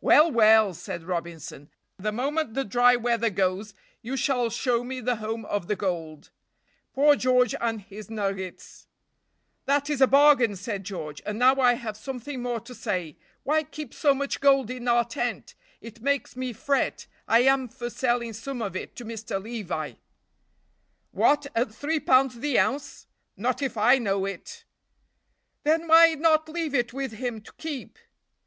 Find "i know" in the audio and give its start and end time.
23.76-24.24